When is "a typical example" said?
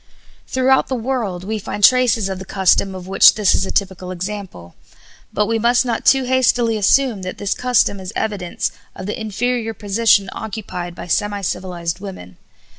3.67-4.73